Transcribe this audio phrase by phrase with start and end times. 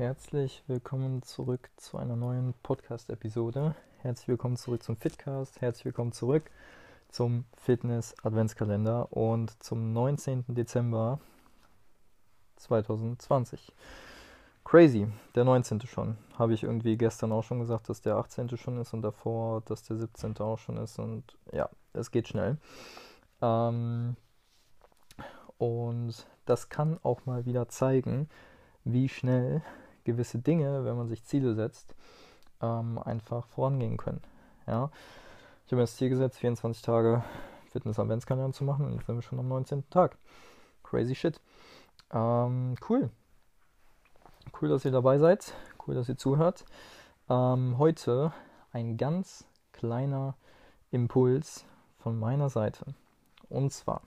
[0.00, 3.74] Herzlich willkommen zurück zu einer neuen Podcast-Episode.
[3.98, 5.60] Herzlich willkommen zurück zum Fitcast.
[5.60, 6.50] Herzlich willkommen zurück
[7.10, 10.46] zum Fitness-Adventskalender und zum 19.
[10.48, 11.20] Dezember
[12.56, 13.74] 2020.
[14.64, 15.82] Crazy, der 19.
[15.82, 16.16] schon.
[16.38, 18.56] Habe ich irgendwie gestern auch schon gesagt, dass der 18.
[18.56, 20.38] schon ist und davor, dass der 17.
[20.38, 20.98] auch schon ist.
[20.98, 22.56] Und ja, es geht schnell.
[23.42, 24.16] Ähm,
[25.58, 28.30] und das kann auch mal wieder zeigen,
[28.84, 29.62] wie schnell
[30.12, 31.94] gewisse Dinge, wenn man sich Ziele setzt,
[32.60, 34.22] ähm, einfach vorangehen können.
[34.66, 34.90] Ja?
[35.64, 37.22] Ich habe mir das Ziel gesetzt, 24 Tage
[37.70, 39.88] Fitness-Adventskalender zu machen und jetzt sind wir schon am 19.
[39.90, 40.18] Tag.
[40.82, 41.40] Crazy shit.
[42.12, 43.10] Ähm, cool.
[44.60, 45.54] Cool, dass ihr dabei seid.
[45.86, 46.64] Cool, dass ihr zuhört.
[47.28, 48.32] Ähm, heute
[48.72, 50.34] ein ganz kleiner
[50.90, 51.64] Impuls
[51.98, 52.84] von meiner Seite.
[53.48, 54.02] Und zwar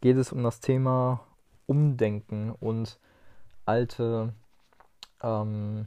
[0.00, 1.20] geht es um das Thema
[1.66, 2.98] Umdenken und
[3.64, 4.32] alte
[5.22, 5.86] ähm,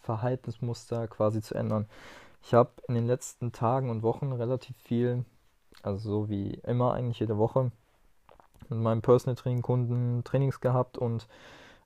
[0.00, 1.86] Verhaltensmuster quasi zu ändern.
[2.42, 5.24] Ich habe in den letzten Tagen und Wochen relativ viel,
[5.82, 7.72] also so wie immer eigentlich jede Woche,
[8.68, 11.26] mit meinem Personal Training Kunden Trainings gehabt und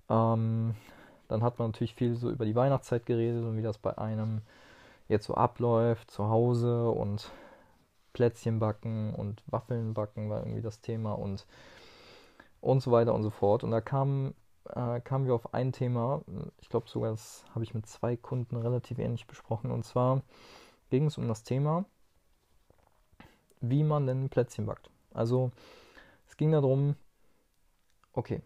[0.08, 0.74] ähm,
[1.28, 4.42] dann hat man natürlich viel so über die Weihnachtszeit geredet und wie das bei einem
[5.08, 7.30] jetzt so abläuft zu Hause und
[8.12, 11.46] Plätzchen backen und Waffeln backen war irgendwie das Thema und
[12.60, 13.64] und so weiter und so fort.
[13.64, 14.34] Und da kam
[14.68, 16.22] äh, kamen wir auf ein Thema,
[16.60, 19.70] ich glaube sogar, das habe ich mit zwei Kunden relativ ähnlich besprochen.
[19.70, 20.22] Und zwar
[20.90, 21.84] ging es um das Thema,
[23.60, 24.90] wie man denn Plätzchen backt.
[25.12, 25.50] Also
[26.28, 26.96] es ging darum,
[28.12, 28.42] okay,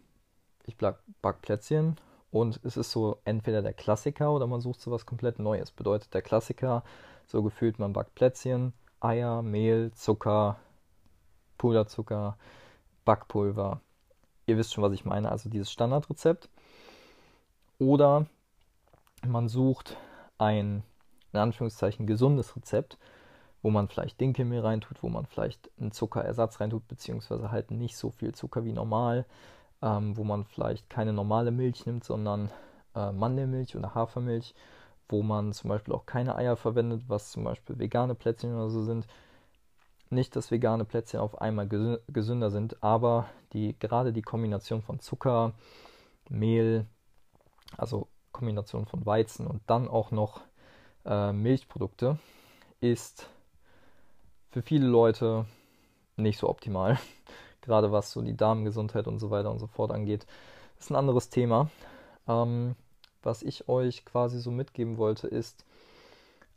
[0.65, 1.97] ich back Plätzchen
[2.31, 5.71] und es ist so entweder der Klassiker oder man sucht so was komplett Neues.
[5.71, 6.83] Bedeutet der Klassiker,
[7.27, 10.57] so gefühlt, man backt Plätzchen, Eier, Mehl, Zucker,
[11.57, 12.37] Puderzucker,
[13.05, 13.81] Backpulver,
[14.47, 16.49] Ihr wisst schon, was ich meine, also dieses Standardrezept.
[17.79, 18.25] Oder
[19.27, 19.97] man sucht
[20.37, 20.83] ein,
[21.33, 22.97] in Anführungszeichen, gesundes Rezept,
[23.61, 28.11] wo man vielleicht Dinkelmehl reintut, wo man vielleicht einen Zuckerersatz reintut, beziehungsweise halt nicht so
[28.11, 29.25] viel Zucker wie normal,
[29.81, 32.51] ähm, wo man vielleicht keine normale Milch nimmt, sondern
[32.95, 34.53] äh, Mandelmilch oder Hafermilch,
[35.09, 38.83] wo man zum Beispiel auch keine Eier verwendet, was zum Beispiel vegane Plätzchen oder so
[38.83, 39.07] sind,
[40.09, 45.53] nicht, dass vegane Plätzchen auf einmal gesünder sind, aber die, gerade die Kombination von Zucker,
[46.29, 46.85] Mehl,
[47.77, 50.41] also Kombination von Weizen und dann auch noch
[51.05, 52.19] äh, Milchprodukte,
[52.81, 53.29] ist
[54.51, 55.45] für viele Leute
[56.17, 56.97] nicht so optimal.
[57.65, 60.25] gerade was so die Darmgesundheit und so weiter und so fort angeht.
[60.75, 61.69] Das ist ein anderes Thema.
[62.27, 62.75] Ähm,
[63.23, 65.65] was ich euch quasi so mitgeben wollte, ist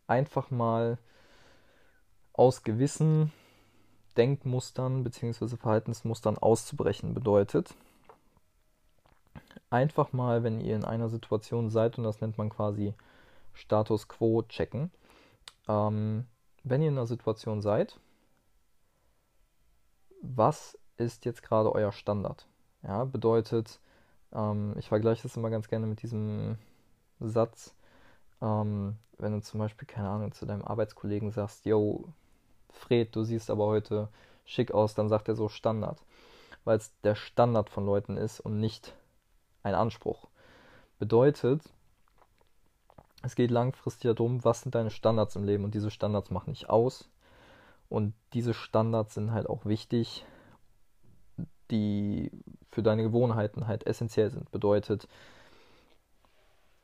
[0.06, 0.98] einfach mal
[2.38, 3.32] aus gewissen
[4.16, 5.56] Denkmustern bzw.
[5.56, 7.74] Verhaltensmustern auszubrechen bedeutet,
[9.70, 12.94] einfach mal, wenn ihr in einer Situation seid, und das nennt man quasi
[13.54, 14.90] Status quo checken,
[15.68, 16.26] ähm,
[16.64, 17.98] wenn ihr in einer Situation seid,
[20.22, 22.46] was ist jetzt gerade euer Standard?
[22.82, 23.80] Ja, bedeutet,
[24.32, 26.56] ähm, ich vergleiche das immer ganz gerne mit diesem
[27.20, 27.74] Satz,
[28.40, 32.12] ähm, wenn du zum Beispiel, keine Ahnung, zu deinem Arbeitskollegen sagst, yo,
[32.72, 34.08] Fred, du siehst aber heute
[34.44, 36.02] schick aus, dann sagt er so Standard.
[36.64, 38.94] Weil es der Standard von Leuten ist und nicht
[39.62, 40.26] ein Anspruch.
[40.98, 41.62] Bedeutet,
[43.22, 46.70] es geht langfristig darum, was sind deine Standards im Leben und diese Standards machen dich
[46.70, 47.08] aus.
[47.88, 50.24] Und diese Standards sind halt auch wichtig,
[51.70, 52.30] die
[52.70, 54.50] für deine Gewohnheiten halt essentiell sind.
[54.50, 55.08] Bedeutet,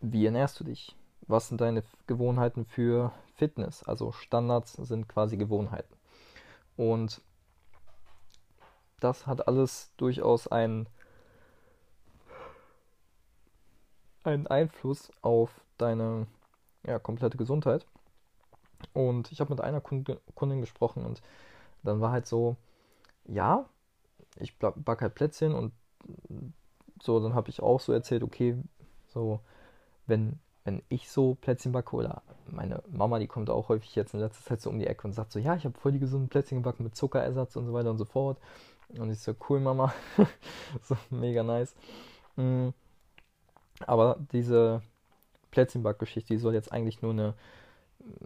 [0.01, 0.97] wie ernährst du dich?
[1.26, 3.82] Was sind deine Gewohnheiten für Fitness.
[3.82, 5.94] Also Standards sind quasi Gewohnheiten.
[6.76, 7.20] Und
[9.00, 10.88] das hat alles durchaus einen,
[14.22, 16.26] einen Einfluss auf deine
[16.86, 17.86] ja, komplette Gesundheit.
[18.92, 21.22] Und ich habe mit einer Kundin gesprochen und
[21.82, 22.56] dann war halt so,
[23.24, 23.68] ja,
[24.36, 25.72] ich backe halt Plätzchen und
[27.02, 28.56] so, dann habe ich auch so erzählt, okay,
[29.08, 29.41] so,
[30.06, 34.21] wenn wenn ich so Plätzchen backe oder meine Mama, die kommt auch häufig jetzt in
[34.21, 36.28] letzter Zeit so um die Ecke und sagt so, ja, ich habe voll die gesunden
[36.28, 38.39] Plätzchen gebacken mit Zuckerersatz und so weiter und so fort.
[38.89, 39.93] Und ich so, cool, Mama.
[40.83, 41.75] so mega nice.
[42.37, 42.69] Mm.
[43.87, 44.83] Aber diese
[45.51, 47.34] Plätzchenbackgeschichte, die soll jetzt eigentlich nur eine,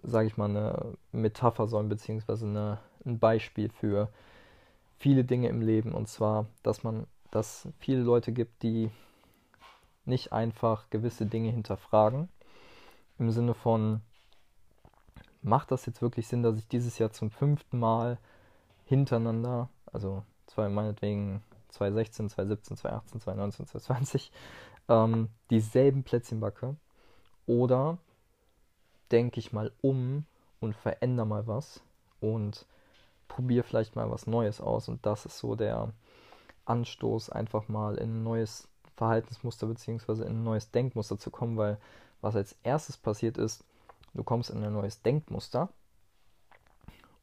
[0.03, 4.11] sage ich mal, eine Metapher sein, beziehungsweise eine, ein Beispiel für
[4.97, 5.93] viele Dinge im Leben.
[5.93, 8.91] Und zwar, dass man, dass viele Leute gibt, die
[10.09, 12.29] nicht einfach gewisse Dinge hinterfragen.
[13.19, 14.01] Im Sinne von,
[15.43, 18.19] macht das jetzt wirklich Sinn, dass ich dieses Jahr zum fünften Mal
[18.85, 24.33] hintereinander, also zwei meinetwegen 2016, 2017, 2018, 2019, 2020,
[24.89, 26.77] ähm, dieselben Plätzchen backe
[27.47, 27.99] oder
[29.11, 30.25] denke ich mal um
[30.61, 31.83] und verändere mal was
[32.21, 32.67] und
[33.29, 34.89] probiere vielleicht mal was Neues aus.
[34.89, 35.93] Und das ist so der
[36.65, 40.23] Anstoß, einfach mal in ein neues Verhaltensmuster bzw.
[40.23, 41.79] in ein neues Denkmuster zu kommen, weil
[42.21, 43.65] was als erstes passiert ist,
[44.13, 45.69] du kommst in ein neues Denkmuster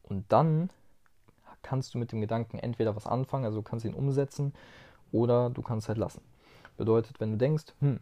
[0.02, 0.70] und dann
[1.62, 4.54] kannst du mit dem Gedanken entweder was anfangen, also du kannst ihn umsetzen
[5.12, 6.22] oder du kannst halt lassen.
[6.78, 8.00] Bedeutet, wenn du denkst, hm,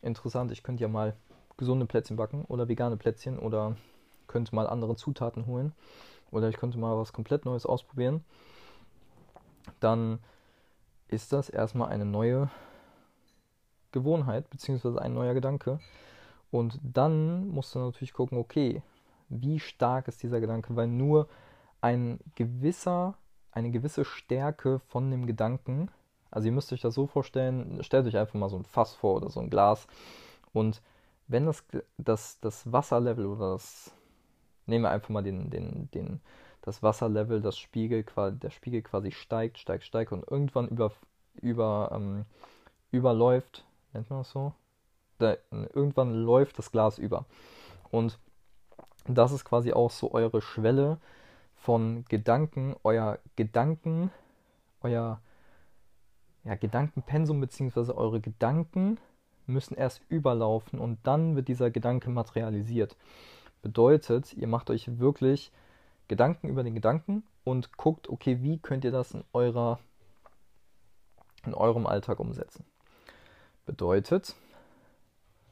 [0.00, 1.14] interessant, ich könnte ja mal
[1.58, 3.76] gesunde Plätzchen backen oder vegane Plätzchen oder
[4.28, 5.72] könnte mal andere Zutaten holen
[6.30, 8.24] oder ich könnte mal was komplett Neues ausprobieren,
[9.80, 10.20] dann
[11.08, 12.48] ist das erstmal eine neue
[13.92, 14.98] Gewohnheit bzw.
[14.98, 15.80] ein neuer Gedanke.
[16.50, 18.82] Und dann musst du natürlich gucken, okay,
[19.28, 21.28] wie stark ist dieser Gedanke, weil nur
[21.80, 23.14] ein gewisser,
[23.52, 25.90] eine gewisse Stärke von dem Gedanken,
[26.30, 29.16] also ihr müsst euch das so vorstellen, stellt euch einfach mal so ein Fass vor
[29.16, 29.86] oder so ein Glas
[30.52, 30.82] und
[31.28, 31.64] wenn das,
[31.96, 33.92] das, das Wasserlevel oder das,
[34.66, 36.20] nehmen wir einfach mal den, den, den,
[36.62, 40.92] das Wasserlevel, das Spiegel, der Spiegel quasi steigt, steigt, steigt und irgendwann über,
[41.40, 42.24] über, ähm,
[42.90, 44.52] überläuft, nennt man das so?
[45.18, 47.26] Da, irgendwann läuft das Glas über.
[47.90, 48.18] Und
[49.06, 50.98] das ist quasi auch so eure Schwelle
[51.56, 54.10] von Gedanken, euer Gedanken,
[54.80, 55.20] euer
[56.44, 57.92] ja, Gedankenpensum bzw.
[57.92, 58.98] eure Gedanken
[59.46, 62.96] müssen erst überlaufen und dann wird dieser Gedanke materialisiert.
[63.62, 65.52] Bedeutet, ihr macht euch wirklich
[66.08, 69.78] Gedanken über den Gedanken und guckt, okay, wie könnt ihr das in eurer
[71.46, 72.64] in eurem Alltag umsetzen.
[73.70, 74.34] Bedeutet,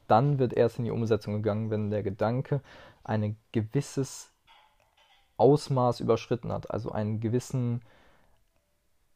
[0.09, 2.59] dann wird erst in die Umsetzung gegangen, wenn der Gedanke
[3.05, 4.33] ein gewisses
[5.37, 7.81] Ausmaß überschritten hat, also einen gewissen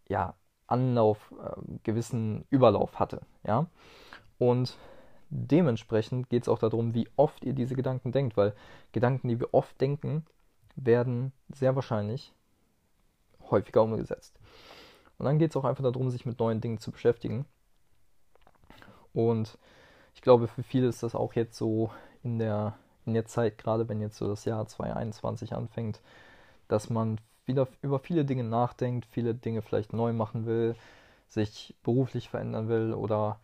[0.07, 0.35] ja,
[0.67, 3.23] Anlauf, äh, gewissen Überlauf hatte.
[3.45, 3.67] Ja?
[4.37, 4.77] Und
[5.29, 8.53] dementsprechend geht es auch darum, wie oft ihr diese Gedanken denkt, weil
[8.93, 10.25] Gedanken, die wir oft denken,
[10.77, 12.31] werden sehr wahrscheinlich
[13.51, 14.39] häufiger umgesetzt.
[15.17, 17.45] Und dann geht es auch einfach darum, sich mit neuen Dingen zu beschäftigen.
[19.13, 19.57] Und
[20.15, 21.91] ich glaube, für viele ist das auch jetzt so
[22.23, 22.75] in der,
[23.05, 26.01] in der Zeit, gerade wenn jetzt so das Jahr 2021 anfängt,
[26.67, 30.75] dass man wieder über viele Dinge nachdenkt, viele Dinge vielleicht neu machen will,
[31.27, 33.39] sich beruflich verändern will oder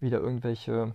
[0.00, 0.94] wieder irgendwelche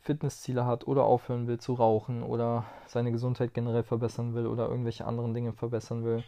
[0.00, 5.04] Fitnessziele hat oder aufhören will zu rauchen oder seine Gesundheit generell verbessern will oder irgendwelche
[5.04, 6.24] anderen Dinge verbessern will,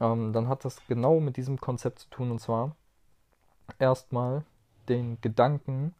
[0.00, 2.30] ähm, dann hat das genau mit diesem Konzept zu tun.
[2.30, 2.76] Und zwar
[3.78, 4.44] erstmal
[4.88, 5.94] den Gedanken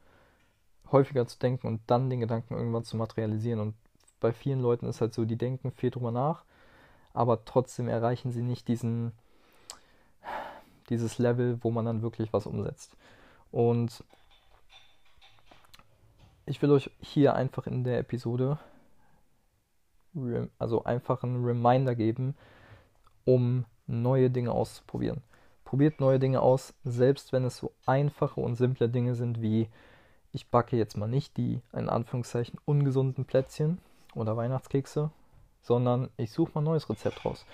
[0.90, 3.60] häufiger zu denken und dann den Gedanken irgendwann zu materialisieren.
[3.60, 3.74] Und
[4.20, 6.44] bei vielen Leuten ist halt so, die denken viel drüber nach,
[7.12, 9.12] aber trotzdem erreichen sie nicht diesen,
[10.88, 12.96] dieses Level, wo man dann wirklich was umsetzt.
[13.50, 14.04] Und
[16.46, 18.58] ich will euch hier einfach in der Episode
[20.58, 22.34] also einfach einen Reminder geben,
[23.24, 25.22] um neue Dinge auszuprobieren.
[25.66, 29.68] Probiert neue Dinge aus, selbst wenn es so einfache und simple Dinge sind wie
[30.32, 33.78] ich backe jetzt mal nicht die in Anführungszeichen ungesunden Plätzchen
[34.14, 35.10] oder Weihnachtskekse,
[35.62, 37.44] sondern ich suche mal ein neues Rezept raus.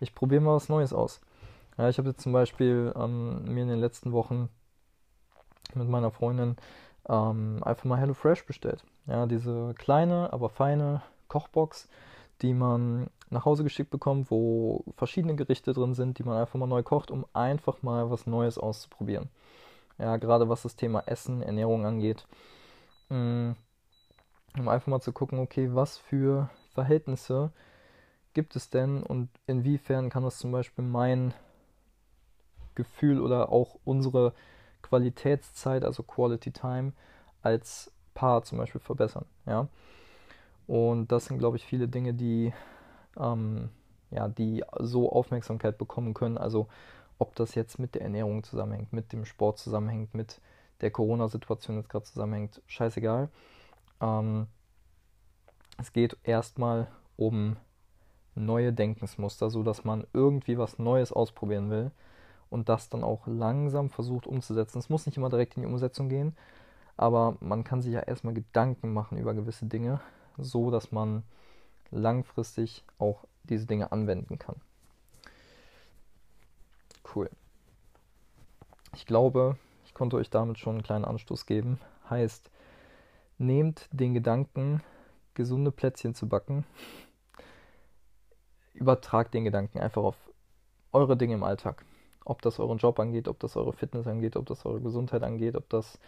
[0.00, 1.20] Ich probiere mal was Neues aus.
[1.78, 4.48] Ja, ich habe jetzt zum Beispiel ähm, mir in den letzten Wochen
[5.74, 6.56] mit meiner Freundin
[7.08, 8.84] ähm, einfach mal HelloFresh bestellt.
[9.06, 11.88] Ja, diese kleine, aber feine Kochbox,
[12.42, 16.66] die man nach Hause geschickt bekommt, wo verschiedene Gerichte drin sind, die man einfach mal
[16.66, 19.30] neu kocht, um einfach mal was Neues auszuprobieren.
[19.98, 22.26] Ja, gerade was das Thema Essen, Ernährung angeht.
[23.08, 23.52] Mm,
[24.58, 27.52] um einfach mal zu gucken, okay, was für Verhältnisse
[28.34, 31.34] gibt es denn und inwiefern kann das zum Beispiel mein
[32.74, 34.32] Gefühl oder auch unsere
[34.80, 36.92] Qualitätszeit, also Quality Time,
[37.42, 39.26] als Paar zum Beispiel verbessern.
[39.46, 39.68] Ja?
[40.66, 42.52] Und das sind, glaube ich, viele Dinge, die,
[43.18, 43.70] ähm,
[44.10, 46.38] ja, die so Aufmerksamkeit bekommen können.
[46.38, 46.68] Also
[47.18, 50.40] ob das jetzt mit der Ernährung zusammenhängt, mit dem Sport zusammenhängt, mit
[50.80, 53.28] der Corona-Situation jetzt gerade zusammenhängt, scheißegal.
[54.00, 54.46] Ähm,
[55.78, 57.56] es geht erstmal um
[58.34, 61.90] neue Denkensmuster, so dass man irgendwie was Neues ausprobieren will
[62.50, 64.78] und das dann auch langsam versucht umzusetzen.
[64.78, 66.36] Es muss nicht immer direkt in die Umsetzung gehen,
[66.96, 70.00] aber man kann sich ja erstmal Gedanken machen über gewisse Dinge,
[70.38, 71.22] so dass man
[71.92, 74.56] langfristig auch diese Dinge anwenden kann.
[77.14, 77.30] Cool.
[78.94, 81.78] Ich glaube, ich konnte euch damit schon einen kleinen Anstoß geben.
[82.10, 82.50] Heißt,
[83.38, 84.82] nehmt den Gedanken,
[85.34, 86.64] gesunde Plätzchen zu backen,
[88.74, 90.16] übertragt den Gedanken einfach auf
[90.92, 91.84] eure Dinge im Alltag
[92.24, 95.56] ob das euren Job angeht, ob das eure Fitness angeht, ob das eure Gesundheit angeht,
[95.56, 95.98] ob das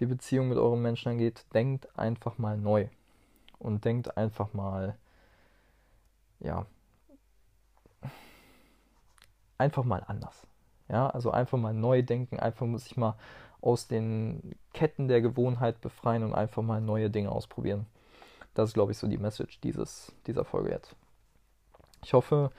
[0.00, 2.88] die Beziehung mit euren Menschen angeht, denkt einfach mal neu.
[3.58, 4.96] Und denkt einfach mal,
[6.40, 6.66] ja,
[9.58, 10.46] einfach mal anders.
[10.88, 13.16] Ja, also einfach mal neu denken, einfach muss ich mal
[13.60, 17.86] aus den Ketten der Gewohnheit befreien und einfach mal neue Dinge ausprobieren.
[18.54, 20.94] Das ist, glaube ich, so die Message dieses, dieser Folge jetzt.
[22.04, 22.50] Ich hoffe,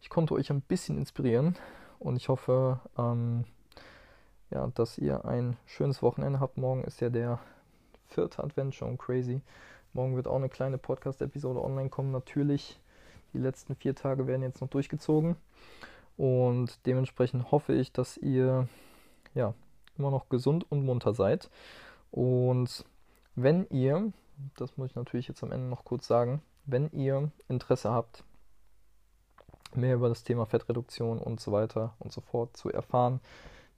[0.00, 1.56] ich konnte euch ein bisschen inspirieren
[1.98, 3.44] und ich hoffe, ähm,
[4.50, 6.56] ja, dass ihr ein schönes Wochenende habt.
[6.56, 7.38] Morgen ist ja der
[8.08, 9.40] vierte Advent schon crazy.
[9.92, 12.10] Morgen wird auch eine kleine Podcast-Episode online kommen.
[12.10, 12.80] Natürlich,
[13.32, 15.36] die letzten vier Tage werden jetzt noch durchgezogen.
[16.16, 18.68] Und dementsprechend hoffe ich, dass ihr
[19.34, 19.54] ja
[19.96, 21.50] immer noch gesund und munter seid.
[22.10, 22.84] Und
[23.34, 24.12] wenn ihr,
[24.56, 28.24] das muss ich natürlich jetzt am Ende noch kurz sagen, wenn ihr Interesse habt,
[29.74, 33.20] mehr über das Thema Fettreduktion und so weiter und so fort zu erfahren,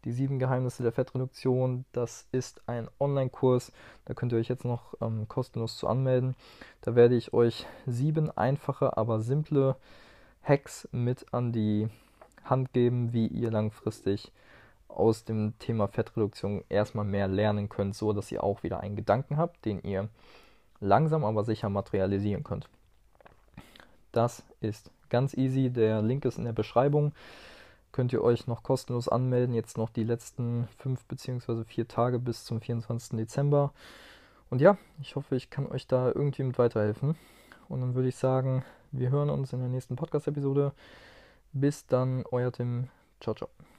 [0.05, 3.73] die sieben Geheimnisse der Fettreduktion, das ist ein Online-Kurs,
[4.05, 6.35] da könnt ihr euch jetzt noch ähm, kostenlos zu anmelden.
[6.81, 9.77] Da werde ich euch sieben einfache, aber simple
[10.43, 11.89] Hacks mit an die
[12.45, 14.33] Hand geben, wie ihr langfristig
[14.89, 19.37] aus dem Thema Fettreduktion erstmal mehr lernen könnt, so dass ihr auch wieder einen Gedanken
[19.37, 20.09] habt, den ihr
[20.81, 22.69] langsam aber sicher materialisieren könnt.
[24.13, 25.71] Das ist ganz easy.
[25.71, 27.13] Der Link ist in der Beschreibung.
[27.93, 29.55] Könnt ihr euch noch kostenlos anmelden.
[29.55, 31.65] Jetzt noch die letzten fünf bzw.
[31.65, 33.17] vier Tage bis zum 24.
[33.19, 33.73] Dezember.
[34.49, 37.17] Und ja, ich hoffe, ich kann euch da irgendwie mit weiterhelfen.
[37.69, 40.73] Und dann würde ich sagen, wir hören uns in der nächsten Podcast-Episode.
[41.53, 42.89] Bis dann, euer Tim.
[43.21, 43.70] Ciao, ciao.